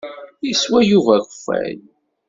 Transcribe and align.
Yeswa 0.47 0.79
Yuba 0.89 1.13
akeffay. 1.19 1.75